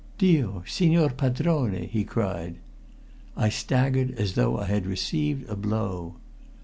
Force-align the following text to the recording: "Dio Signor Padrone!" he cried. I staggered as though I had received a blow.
"Dio 0.17 0.63
Signor 0.65 1.11
Padrone!" 1.11 1.85
he 1.87 2.03
cried. 2.03 2.55
I 3.37 3.49
staggered 3.49 4.09
as 4.19 4.33
though 4.33 4.57
I 4.57 4.65
had 4.65 4.87
received 4.87 5.47
a 5.47 5.55
blow. 5.55 6.15